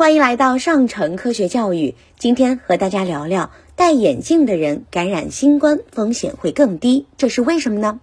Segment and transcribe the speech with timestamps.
[0.00, 1.94] 欢迎来到上城科学教育。
[2.18, 8.00] 今天和大家聊聊，戴眼镜的人感染新冠风险会更低，这是为什么呢？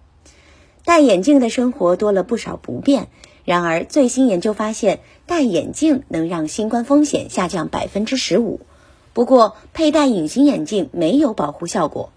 [0.84, 3.08] 戴眼镜的生活多了不少不便，
[3.44, 8.60] 然而最新研究发现，戴眼镜能让新冠风险下降百分之十五。
[9.12, 12.12] 不过，佩戴隐形眼镜没有保护效果。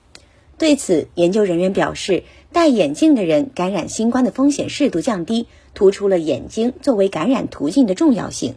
[0.59, 2.23] 对此，研究人员表示，
[2.53, 8.53] 戴眼镜的人感染新冠的风险适度降低，突出了眼睛作为感染途径的重要性。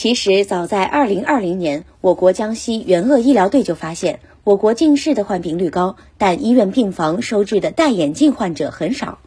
[0.00, 9.18] 其实，早在2020年，我国江西援鄂医疗队就发现，我国近视的患病率高，但医院病房收治的戴眼镜患者很少。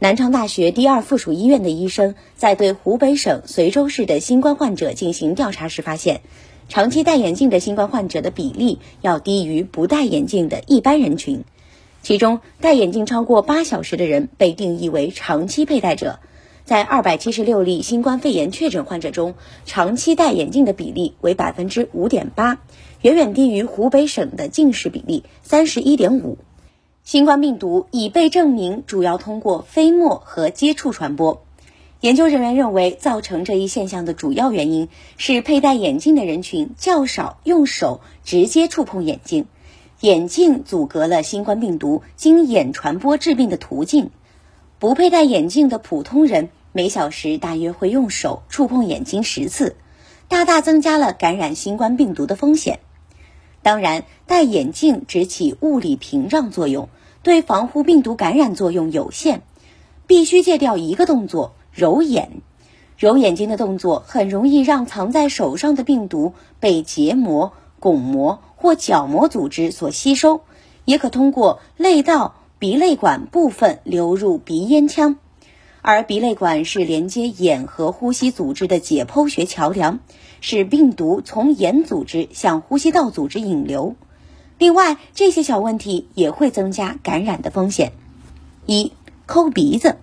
[0.00, 6.20] 南昌大学第二附属医院的医生在对湖北省随州市的新冠患者进行调查时发现，
[6.68, 11.44] 长期戴眼镜的新冠患者的比例要低于不戴眼镜的一般人群。
[12.02, 16.18] 其中，戴眼镜超过八小时的人被定义为长期佩戴者。
[16.68, 22.58] 在二百七十六例新冠肺炎确诊患者中，长期戴眼镜的比例为百分之五点八，
[23.00, 26.36] 远远低于湖北省的近视比例三十一点五。
[27.04, 31.42] 新冠病毒已被证明主要通过飞沫和接触传播。
[32.00, 39.46] 研究人员认为，造成这一现象的主要原因是佩戴眼镜的人群较少用手直接触碰眼睛，
[40.00, 44.10] 眼镜阻隔了新冠病毒经眼传播致病的途径。
[44.78, 46.50] 不佩戴眼镜的普通人。
[46.72, 49.76] 每小时大约会用手触碰眼睛十次，
[50.28, 52.80] 大大增加了感染新冠病毒的风险。
[53.62, 56.88] 当然，戴眼镜只起物理屏障作用，
[57.22, 59.42] 对防护病毒感染作用有限。
[60.06, 62.40] 必须戒掉一个动作——揉眼。
[62.96, 70.40] 揉眼睛的动作很容易让藏在手上的病毒被结膜、巩膜或角膜组织所吸收，
[70.84, 75.16] 也可通过泪道、鼻泪管部分流入鼻咽腔。
[75.90, 80.00] 而鼻泪管是连接眼和呼吸组织的解剖学桥梁，
[80.42, 83.96] 使病毒从眼组织向呼吸道组织引流。
[84.58, 87.92] 另外，这些小问题也会增加感染的风险。
[88.66, 88.92] 一、
[89.24, 89.96] 抠鼻子，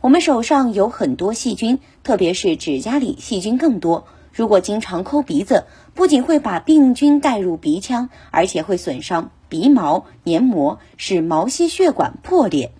[0.00, 4.06] 我们手上有很多细菌，特别是指甲里细菌更多。
[4.32, 12.70] 如果经常抠鼻子，不仅会把病菌带入鼻腔，而且会损伤鼻毛黏膜，使毛细血管破裂。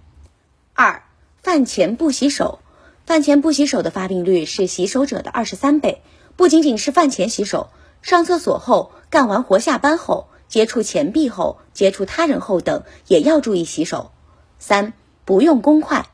[0.72, 1.02] 二。
[1.44, 2.60] 饭前不洗手，
[3.04, 6.00] 饭前不洗手的发病率是洗手者的二十三倍。
[6.36, 7.68] 不仅仅是饭前洗手，
[8.00, 14.10] 上厕所后、干完活下班后、接触钱币后、接触他人后等，也要注意洗手。
[14.58, 14.94] 三、
[15.26, 16.06] 不用公筷，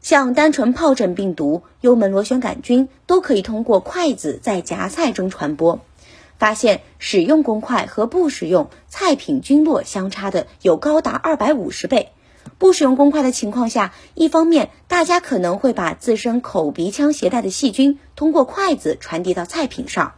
[0.00, 5.80] 像单纯疱疹病毒、幽门螺旋杆菌都可以通过筷子在夹菜中传播。
[6.38, 12.12] 发现使用公筷和不使用，菜品菌落相差的有高达二百五十倍。
[12.58, 20.14] 不使用公筷的情况下，一方面大家可能会把自身口鼻腔携带的细菌通过筷子传递到菜品上；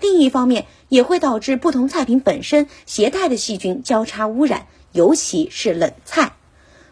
[0.00, 6.32] 另一方面也会导致不同菜品本身携带的细菌交叉污染，尤其是冷菜。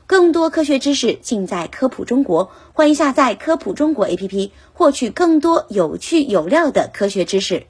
[0.07, 7.67] 更多科学知识尽在科普中国，欢迎下载科普中国 APP，获取更多有趣有料的科学知识。